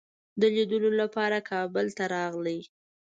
[0.39, 2.59] د لیدلو لپاره کابل ته راغی.